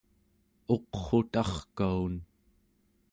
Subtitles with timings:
[0.75, 2.15] uqrutarkaun